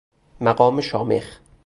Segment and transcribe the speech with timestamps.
[0.41, 1.39] مقام شامخ